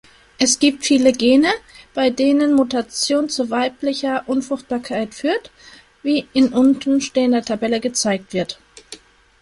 [0.39, 1.51] Es gibt viele Gene,
[1.93, 5.51] bei denen Mutation zu weiblicher Unfruchtbarkeit führt,
[6.01, 8.59] wie in untenstehender Tabelle gezeigt wird.